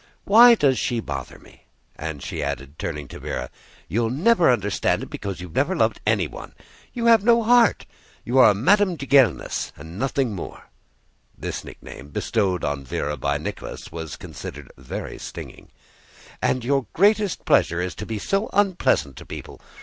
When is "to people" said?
19.17-19.61